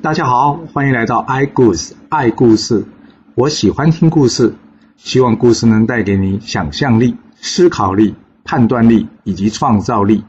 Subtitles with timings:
[0.00, 2.86] 大家好，欢迎来到 i 故事爱故事。
[3.34, 4.54] 我喜欢听故事，
[4.96, 8.14] 希望故事能带给你想象力、思考力、
[8.44, 10.24] 判断力以及创造力。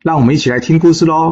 [0.00, 1.30] 让我们一起来听故事喽。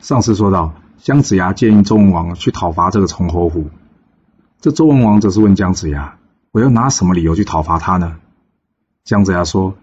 [0.00, 3.68] 上次说到，姜子牙建议周文王去讨伐这个崇侯虎，
[4.62, 6.16] 这周文王则是问姜子牙
[6.52, 8.16] ：“我要拿什么理由去讨伐他呢？”
[9.04, 9.76] 姜子牙说。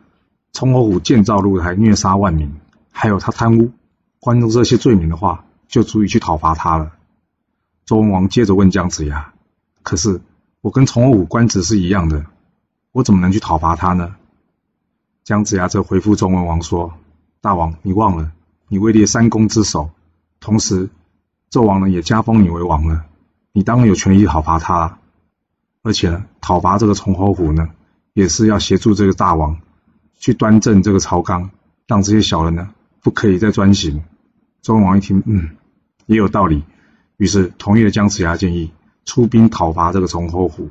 [0.54, 2.53] 崇侯虎建造露台，虐杀万民，
[2.91, 3.71] 还有他贪污，
[4.20, 6.91] 关注这些罪名的话，就足以去讨伐他了。
[7.85, 9.34] 周文王接着问姜子牙
[9.81, 10.21] ：“可是
[10.61, 12.27] 我跟崇侯虎官职是一样的，
[12.91, 14.16] 我怎么能去讨伐他呢？”
[15.25, 16.94] 姜子牙则回复周文王说
[17.41, 18.31] ：“大王，你忘了，
[18.67, 19.89] 你位列三公之首，
[20.39, 20.88] 同时
[21.49, 23.05] 纣王呢也加封你为王了，
[23.53, 24.99] 你当然有权利去讨伐他。
[25.81, 27.70] 而且呢，讨伐这个崇侯虎呢，
[28.13, 29.58] 也是要协助这个大王。”
[30.23, 31.50] 去端正这个朝纲，
[31.86, 32.70] 让这些小人呢
[33.02, 34.05] 不可以再专行。
[34.61, 35.50] 周文王一听，嗯，
[36.06, 36.64] 也有道理，
[37.17, 38.72] 于是同意了姜子牙建议，
[39.03, 40.70] 出兵讨伐这个崇侯虎。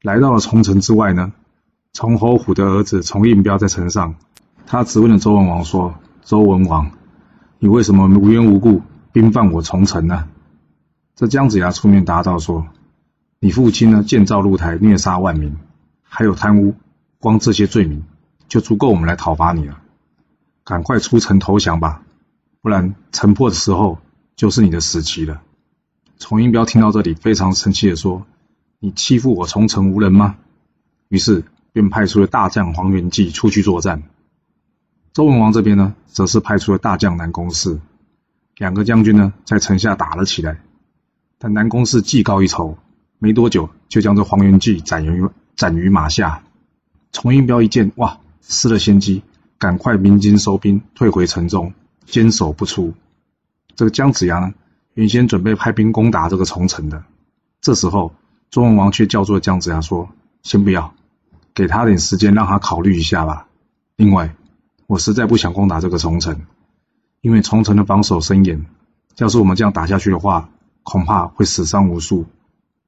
[0.00, 1.32] 来到了崇城之外呢，
[1.92, 4.14] 崇侯虎的儿子崇应彪在城上，
[4.64, 6.92] 他质问了周文王说：“周文王，
[7.58, 10.28] 你为什么无缘无故兵犯我崇城呢？”
[11.16, 12.68] 这姜子牙出面答道说
[13.42, 15.56] ：“你父亲呢建造露台，虐杀万民，
[16.04, 16.76] 还有贪污，
[17.18, 18.04] 光这些罪名。”
[18.52, 19.80] 就足够我们来讨伐你了，
[20.62, 22.02] 赶快出城投降吧，
[22.60, 23.98] 不然城破的时候
[24.36, 25.40] 就是你的死期了。
[26.18, 28.26] 崇应彪听到这里，非常生气地说
[28.78, 30.36] ：“你欺负我崇城无人吗？”
[31.08, 34.02] 于是便派出了大将黄元济出去作战。
[35.14, 37.80] 周文王这边呢，则是派出了大将南宫适，
[38.58, 40.60] 两个将军呢在城下打了起来。
[41.38, 42.76] 但南宫适技高一筹，
[43.18, 46.42] 没多久就将这黄元济斩于斩于马下。
[47.12, 48.18] 崇应彪一见，哇！
[48.42, 49.22] 失了先机，
[49.58, 51.72] 赶快鸣金收兵，退回城中，
[52.04, 52.92] 坚守不出。
[53.74, 54.52] 这个姜子牙呢，
[54.94, 57.04] 原先准备派兵攻打这个崇城的，
[57.60, 58.12] 这时候
[58.50, 60.10] 周文王却叫住姜子牙说
[60.42, 60.92] ：“先不要，
[61.54, 63.46] 给他点时间，让他考虑一下吧。
[63.96, 64.34] 另外，
[64.86, 66.42] 我实在不想攻打这个崇城，
[67.20, 68.66] 因为崇城的防守森严，
[69.16, 70.50] 要是我们这样打下去的话，
[70.82, 72.26] 恐怕会死伤无数，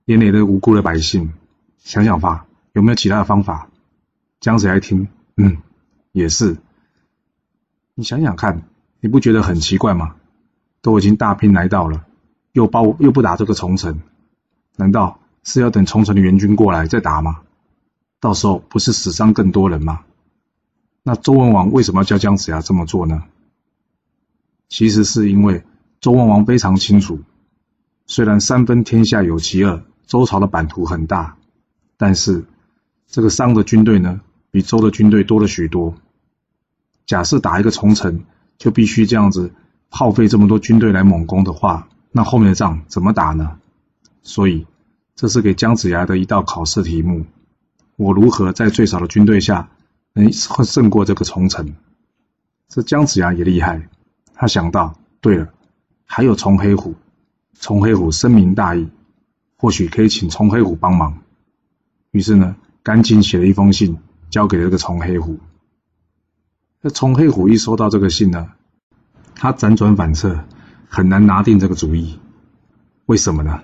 [0.05, 1.33] 连累的无辜的百姓。
[1.79, 3.71] 想想吧，有没有其他的方法？”
[4.41, 5.09] 姜子牙一听。
[5.37, 5.59] 嗯，
[6.13, 6.57] 也是。
[7.95, 8.63] 你想想看，
[9.01, 10.17] 你不觉得很奇怪吗？
[10.81, 12.05] 都已经大兵来到了，
[12.53, 14.01] 又包又不打这个重城，
[14.77, 17.41] 难道是要等重城的援军过来再打吗？
[18.21, 20.05] 到时候不是死伤更多人吗？
[21.03, 23.25] 那周文王为什么要叫姜子牙这么做呢？
[24.69, 25.65] 其实是因为
[26.01, 27.21] 周文王非常清楚，
[28.07, 31.37] 虽然三分天下有其二，周朝的版图很大，
[31.97, 32.45] 但是
[33.07, 34.21] 这个商的军队呢？
[34.55, 35.97] 比周的军队多了许多。
[37.07, 38.23] 假设打一个重城，
[38.57, 39.51] 就必须这样子
[39.89, 43.59] 耗费这么多军队来猛攻的话，那后面的仗怎么打呢？
[44.23, 44.65] 所以，
[45.17, 47.27] 这是给姜子牙的一道考试题目：
[47.97, 49.71] 我如何在最少的军队下
[50.13, 51.75] 能胜过这个重城？
[52.69, 53.89] 这姜子牙也厉害，
[54.35, 55.53] 他想到，对了，
[56.05, 56.95] 还有崇黑虎，
[57.59, 58.89] 崇黑虎深明大义，
[59.57, 61.19] 或许可以请崇黑虎帮忙。
[62.13, 62.55] 于是呢，
[62.85, 63.99] 赶紧写了一封信。
[64.35, 65.39] 交给了这个崇黑虎。
[66.81, 68.51] 那崇黑虎一收到这个信呢，
[69.37, 70.45] 他辗转反侧，
[70.89, 72.19] 很难拿定这个主意。
[73.07, 73.63] 为什么呢？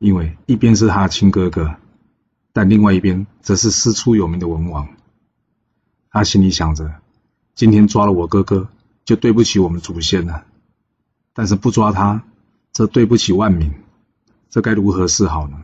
[0.00, 1.76] 因为一边是他亲哥哥，
[2.52, 4.88] 但另外一边则是师出有名的文王。
[6.10, 6.96] 他心里想着，
[7.54, 8.66] 今天抓了我哥哥，
[9.04, 10.42] 就对不起我们祖先了；
[11.34, 12.24] 但是不抓他，
[12.72, 13.72] 则对不起万民。
[14.50, 15.62] 这该如何是好呢？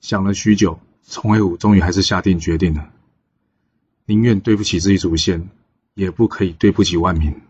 [0.00, 0.78] 想了许久。
[1.08, 2.90] 崇黑虎终于还是下定决定了，
[4.06, 5.48] 宁愿对不起自己祖先，
[5.94, 7.40] 也不可以对不起万民。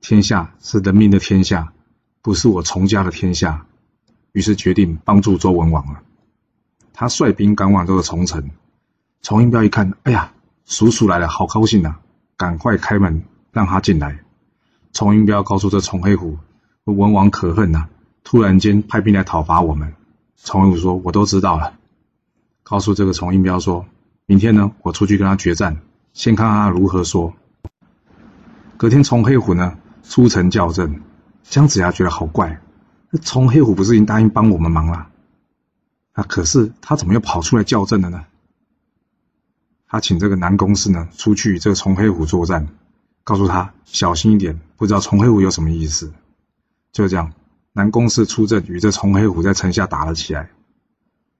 [0.00, 1.72] 天下是人民的天下，
[2.22, 3.66] 不是我崇家的天下。
[4.32, 6.02] 于是决定帮助周文王了。
[6.94, 8.50] 他率兵赶往这个崇城。
[9.20, 10.32] 崇应彪一看，哎呀，
[10.64, 12.00] 叔叔来了，好高兴啊！
[12.36, 14.20] 赶快开门让他进来。
[14.92, 16.38] 崇应彪告诉这崇黑虎
[16.84, 17.88] ：“文王可恨呐，
[18.24, 19.94] 突然间派兵来讨伐我们。”
[20.42, 21.78] 崇黑虎说：“我都知道了。”
[22.62, 23.86] 告诉这个崇应彪说
[24.26, 25.80] ：“明天呢，我出去跟他决战，
[26.12, 27.34] 先看看他如何说。”
[28.78, 31.02] 隔天，崇黑虎呢出城叫阵。
[31.42, 32.60] 姜子牙觉得好怪，
[33.10, 35.08] 那崇黑虎不是已经答应帮我们忙了？
[36.12, 38.24] 啊，可是他怎么又跑出来叫阵了呢？
[39.88, 42.68] 他请这个南宫氏呢出去与这个崇黑虎作战，
[43.24, 46.12] 告诉他小心一点，不知道崇黑虎有什么意思。
[46.92, 47.32] 就这样，
[47.72, 50.50] 南宫氏出阵与这崇黑虎在城下打了起来。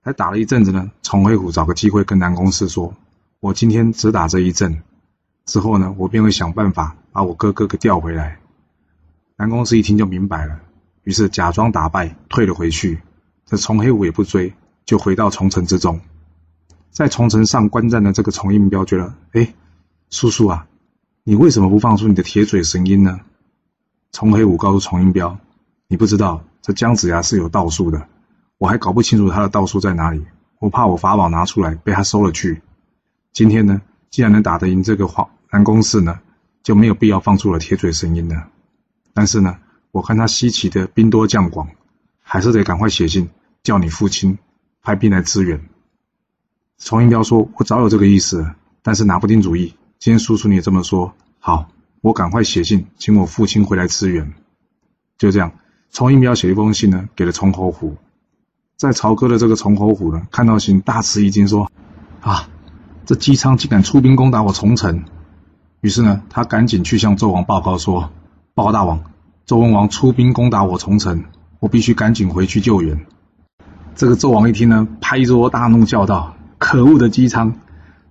[0.04, 2.92] 还打了一阵子呢，崇黑虎找个机会跟南宫适说
[3.38, 4.82] ：“我今天只打这一阵，
[5.46, 8.40] 之后呢，我便会想办法把我哥哥给调回来。
[9.36, 10.60] 南宫氏一听就明白了，
[11.04, 13.00] 于是假装打败，退了回去。
[13.46, 14.52] 这崇黑虎也不追，
[14.84, 16.00] 就回到重城之中。
[16.90, 19.54] 在重城上观战的这个崇应彪觉得，哎，
[20.10, 20.66] 叔叔啊，
[21.22, 23.20] 你为什么不放出你的铁嘴神鹰呢？
[24.10, 25.38] 崇黑虎告诉崇应彪，
[25.86, 28.08] 你不知道这姜子牙是有道术的，
[28.62, 30.24] 我还搞不清楚他的道术在哪里，
[30.60, 32.62] 我怕我法宝拿出来被他收了去。
[33.32, 36.20] 今天呢，既然能打得赢这个黄南宫氏呢，
[36.62, 38.46] 就没有必要放出了铁嘴神鹰了。
[39.12, 39.58] 但是呢，
[39.90, 41.70] 我看他西岐的兵多将广，
[42.22, 43.30] 还是得赶快写信
[43.64, 44.38] 叫你父亲
[44.80, 45.60] 派兵来支援。
[46.78, 48.48] 崇应彪说：“我早有这个意思，
[48.80, 49.74] 但是拿不定主意。
[49.98, 51.68] 今天叔叔你也这么说，好，
[52.00, 54.32] 我赶快写信请我父亲回来支援。”
[55.18, 55.50] 就这样，
[55.90, 57.96] 崇应彪写一封信呢，给了崇侯虎。
[58.76, 61.70] 在朝歌的这个崇侯虎呢，看到信大吃一惊，说
[62.20, 62.48] ：“啊，
[63.06, 65.04] 这姬昌竟敢出兵攻打我崇城！”
[65.80, 68.10] 于是呢，他赶紧去向纣王报告说。
[68.54, 69.02] 报告大王，
[69.46, 71.24] 周文王出兵攻打我崇城，
[71.58, 73.06] 我必须赶紧回去救援。
[73.96, 77.54] 这个纣王一听呢，拍桌大怒，叫道：“可恶的姬昌，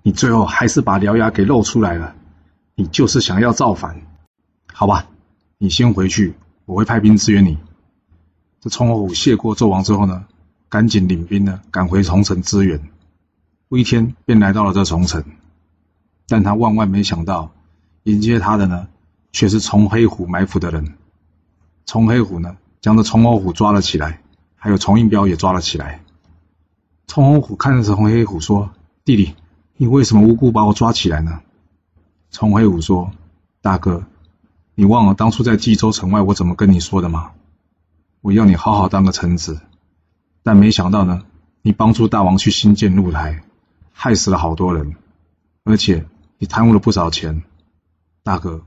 [0.02, 2.16] 你最后还是把獠牙给露出来了，
[2.74, 4.02] 你就是想要造反？
[4.74, 5.06] 好吧，
[5.60, 6.34] 你先回去，
[6.66, 7.60] 我会派兵支援你。”
[8.62, 10.25] 这崇侯虎谢过纣王之后呢，
[10.71, 12.81] 赶紧领兵呢赶回重城支援，
[13.69, 15.23] 不一天便来到了这重城，
[16.27, 17.51] 但他万万没想到，
[18.06, 18.88] 迎接他的呢。
[19.33, 20.95] 却是崇黑虎埋伏的人。
[21.85, 24.19] 崇黑虎呢，将这崇侯虎抓了起来，
[24.57, 26.01] 还有崇应彪也抓了起来。
[27.07, 28.71] 崇侯虎看着崇黑虎说
[29.06, 29.33] ：“弟弟，
[29.77, 31.39] 你为什么无故把我抓起来呢？”
[32.29, 33.13] 崇黑虎说
[33.63, 34.03] ：“大哥，
[34.75, 37.31] 你忘了当初在冀州城外我怎么跟你说的吗？
[38.19, 39.62] 我要你好好当个臣子，
[40.43, 41.23] 但没想到呢，
[41.61, 43.43] 你帮助大王去兴建露台，
[43.91, 44.95] 害死了好多人，
[45.63, 46.05] 而且
[46.38, 47.43] 你贪污了不少钱，
[48.23, 48.63] 大哥。”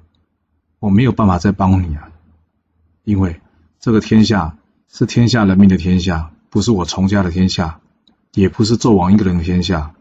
[0.81, 2.11] 我没有办法再帮你啊，
[3.05, 3.41] 因为
[3.81, 7.81] 这个天下是天下人民的天下，不是我崇家的天下，
[8.35, 9.95] 也不是纣王一个人的天下。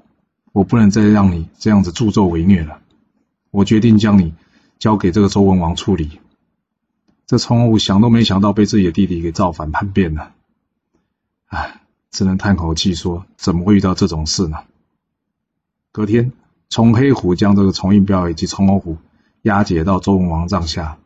[0.51, 2.81] 我不能再让你这样子助纣为虐了。
[3.49, 4.33] 我决定将你
[4.77, 6.19] 交给这个周文王处理。
[7.27, 10.33] 这崇侯虎想都没想到被自己的弟弟给造反叛变了，
[11.53, 14.57] 唉，只能叹口气说：怎么会遇到这种事呢？
[15.91, 16.31] 隔天，
[16.67, 18.97] 崇黑虎将这个崇应彪以及崇侯虎。
[19.43, 20.97] 押解到周文王帐下，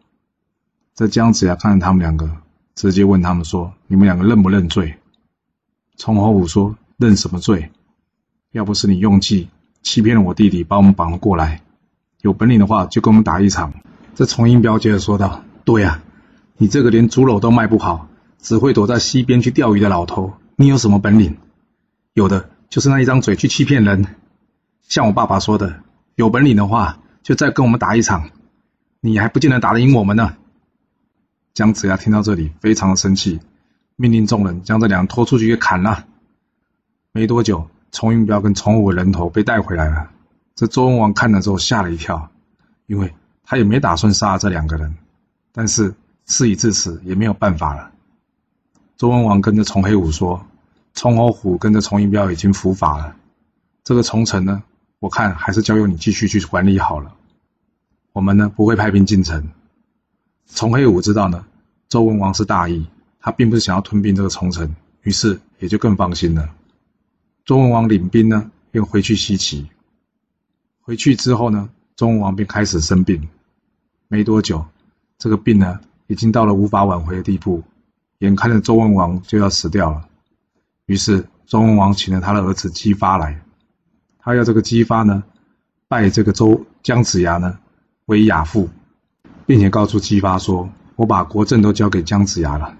[0.93, 2.29] 这姜子牙看着他们两个，
[2.75, 4.95] 直接问他们说：“你们两个认不认罪？”
[5.97, 7.71] 崇侯虎说：“认什么罪？
[8.51, 9.49] 要不是你用计
[9.81, 11.63] 欺骗了我弟弟，把我们绑了过来，
[12.21, 13.73] 有本领的话就跟我们打一场。”
[14.13, 16.03] 这崇应彪接着说道：“对呀，
[16.57, 18.07] 你这个连猪肉都卖不好，
[18.39, 21.37] 只会躲在溪边去钓鱼的老头，你有什么本领？
[22.13, 24.07] 有的就是那一张嘴去欺骗人。
[24.87, 25.81] 像我爸爸说的，
[26.15, 28.29] 有本领的话。”就再跟我们打一场，
[29.01, 30.37] 你还不见得打得赢我们呢。
[31.53, 33.41] 姜子牙听到这里，非常的生气，
[33.97, 36.05] 命令众人将这两人拖出去给砍了。
[37.11, 40.09] 没多久，崇应彪跟崇武的人头被带回来了。
[40.55, 42.31] 这周文王看了之后吓了一跳，
[42.85, 43.13] 因为
[43.43, 44.95] 他也没打算杀这两个人，
[45.51, 45.93] 但是
[46.27, 47.91] 事已至此，也没有办法了。
[48.97, 50.43] 周文王跟着崇黑虎说
[50.95, 53.15] ：“崇侯虎跟着崇应彪已经伏法了，
[53.83, 54.63] 这个崇城呢？”
[54.99, 57.13] 我看还是交由你继续去管理好了。
[58.11, 59.49] 我们呢，不会派兵进城。
[60.47, 61.45] 崇黑虎知道呢，
[61.87, 62.87] 周文王是大义，
[63.19, 66.49] 他并不是想要吞并这个崇城，于是也就更放心了。
[67.45, 69.67] 周文王领兵呢，便回去西岐。
[70.81, 73.29] 回去之后呢，周文王便开始生病。
[74.07, 74.65] 没多久，
[75.19, 77.63] 这个病呢，已经到了无法挽回的地步，
[78.19, 80.07] 眼看着周文王就要死掉了。
[80.85, 83.41] 于是周文王请了他的儿子姬发来。
[84.19, 85.23] 他要这个姬发呢，
[85.87, 87.59] 拜这个周姜子牙呢
[88.05, 88.69] 为亚父，
[89.45, 92.77] 并且告诉姬发说：“我把国政都交给姜子牙了，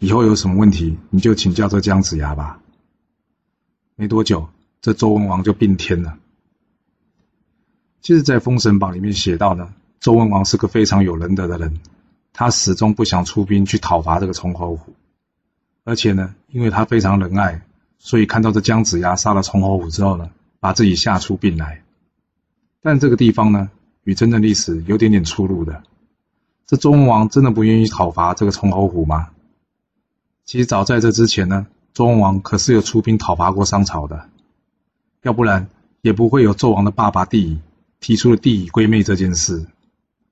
[0.00, 2.60] 以后有什么问题你就请教这姜子牙吧。”
[3.96, 4.48] 没多久，
[4.80, 6.18] 这周文王就病天了。
[8.00, 11.78] 其实，在《封神榜》里面写到呢，周文王是个非常有仁德的人，
[12.32, 14.94] 他始终不想出兵去讨伐这个崇侯虎，
[15.84, 17.62] 而且呢，因为他非常仁爱，
[17.98, 20.30] 所以看到这姜子牙杀了崇侯虎之后呢。
[20.62, 21.82] 把自己吓出病来，
[22.82, 23.68] 但这个地方呢，
[24.04, 25.82] 与真正历史有点点出入的。
[26.68, 29.30] 这周文王真的不愿意讨伐这个崇侯虎吗？
[30.44, 34.28] 其实早在这之前呢，周文王可是有出兵讨伐过商朝的，
[35.22, 35.66] 要不然
[36.00, 37.60] 也不会有纣王的爸爸帝乙
[37.98, 39.66] 提出了帝乙归妹这件事。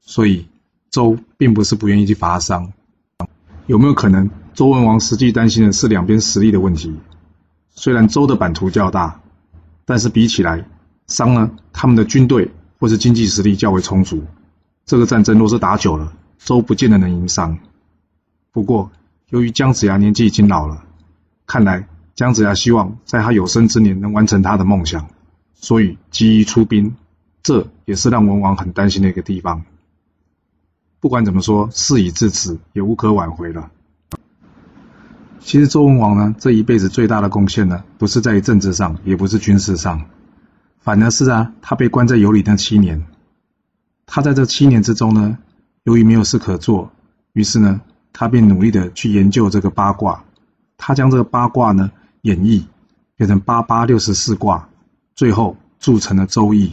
[0.00, 0.46] 所以
[0.90, 2.72] 周并不是不愿意去伐商，
[3.66, 6.94] 有没有可能周文王实际担心的是两边实力的问题？
[7.70, 9.20] 虽然周的版图较大。
[9.86, 10.66] 但是比起来，
[11.08, 14.22] 商呢，他们的军队或是经济实力较为充足，
[14.86, 17.58] 这个战争若是打久了，周不见得能赢商。
[18.52, 18.92] 不过，
[19.30, 20.84] 由于姜子牙年纪已经老了，
[21.44, 25.08] 看来姜子牙希望在他有生之年能完成他的梦想，
[25.54, 26.94] 所以急于出兵，
[27.42, 29.64] 这也是让文王很担心的一个地方。
[31.00, 33.70] 不管怎么说，事已至此，也无可挽回了。
[35.40, 40.04] 其实周文王呢，这一辈子最大的贡献呢，不是在于政治上，也不是军事上，
[40.80, 43.06] 反而是啊，他被关在油里那七年。
[44.04, 45.38] 他在这七年之中呢，
[45.84, 46.92] 由于没有事可做，
[47.32, 47.80] 于是呢，
[48.12, 50.24] 他便努力的去研究这个八卦。
[50.76, 51.90] 他将这个八卦呢
[52.22, 52.64] 演绎，
[53.16, 54.68] 变成八八六十四卦，
[55.14, 56.68] 最后铸成了《周易》。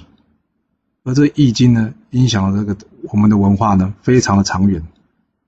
[1.07, 4.85] 而这《易经》呢，影响了这个我们的文化呢，非常的长远。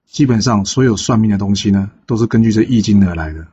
[0.06, 3.46] 基本上所有算命的东西呢，都是根据这《易经》而来的。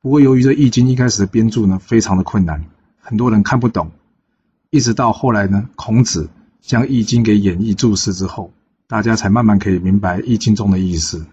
[0.00, 2.64] 不过由于这《易经》一开始的编著呢，非常的困难，
[3.00, 3.90] 很多人看不懂。
[4.70, 6.28] 一直到后来呢，孔子
[6.60, 8.52] 将《易经》给演绎注释之后，
[8.86, 11.26] 大家才慢慢可以明白《易经》中的意思。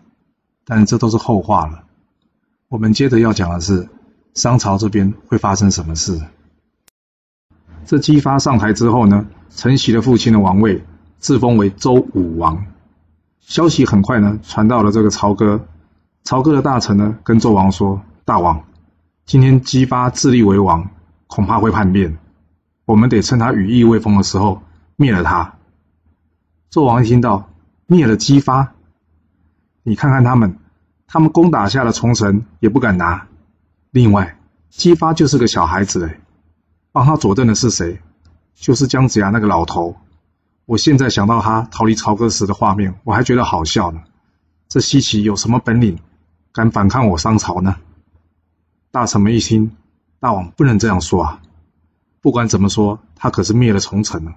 [0.66, 1.84] 但这都是后话了。
[2.68, 3.88] 我们接着要讲的是
[4.34, 6.20] 商朝这边会发生什么事。
[7.86, 10.83] 这姬发上台之后呢，承袭了父亲的王位，
[11.19, 12.65] 自封为周武王。
[13.39, 15.67] 消息很快呢传到了这个朝歌，
[16.24, 18.63] 朝歌的大臣呢跟纣王说：“大王，
[19.25, 20.89] 今天姬发自立为王，
[21.27, 22.17] 恐怕会叛变，
[22.86, 24.63] 我们得趁他羽翼未丰的时候
[24.95, 25.55] 灭了他。”
[26.72, 27.50] 纣王一听到
[27.86, 28.74] 灭了姬发，
[29.83, 30.57] 你看看他们，
[31.05, 33.27] 他们攻打下了重城也不敢拿。
[33.91, 34.38] 另外，
[34.69, 36.19] 姬发就是个小孩子哎，
[36.91, 38.01] 帮他佐证的是谁？
[38.55, 39.95] 就是姜子牙那个老头。
[40.65, 44.01] 我现在想到他逃离朝歌时的画面，我还觉得好笑呢。
[44.69, 46.00] 这西岐有什么本领，
[46.51, 47.75] 敢反抗我商朝呢？
[48.91, 49.75] 大臣们一听，
[50.19, 51.41] 大王不能这样说啊！
[52.22, 54.36] 不管怎么说，他可是灭了重城了。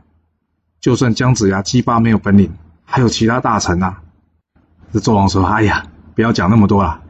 [0.80, 2.52] 就算姜子牙、姬发没有本领，
[2.84, 4.02] 还有其他大臣啊。
[4.92, 7.02] 这纣王说：“哎呀，不要讲那么多了，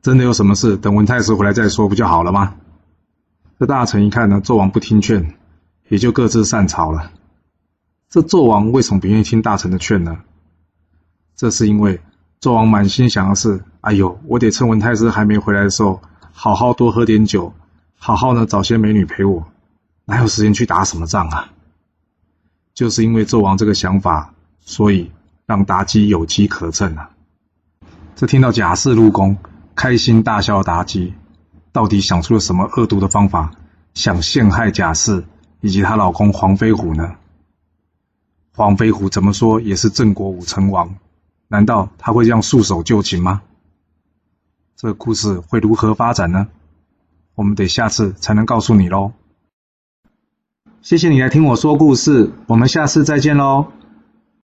[0.00, 2.54] 真的有什么事，等文太师回来再说，不就好了吗？”
[3.58, 5.34] 这大臣一看呢，纣王不听劝，
[5.88, 7.10] 也就各自散朝了。
[8.08, 10.18] 这纣王为什么不愿意听大臣的劝呢？
[11.36, 12.00] 这是因为
[12.40, 16.00] 纣王满心想的是：哎呦，我得趁文太师还没回来的时候，
[16.32, 17.52] 好好多喝点酒，
[17.98, 19.46] 好好呢找些美女陪我，
[20.04, 21.50] 哪有时间去打什么仗啊？
[22.72, 25.10] 就是因为纣王这个想法，所以
[25.46, 27.10] 让妲己有机可乘啊。
[28.14, 29.36] 这听到贾氏入宫，
[29.74, 31.14] 开心大笑的妲己，
[31.72, 33.50] 到底想出了什么恶毒的方法，
[33.94, 35.24] 想陷害贾氏
[35.64, 37.16] 以及她老公黄飞虎呢？
[38.54, 40.94] 黄飞虎怎么说也是郑国武成王，
[41.48, 43.40] 难道他会这样束手就擒吗？
[44.76, 46.48] 这个故事会如何发展呢？
[47.34, 49.12] 我们得下次才能告诉你喽。
[50.82, 53.72] 谢谢你来听我说故事，我们下次再见喽。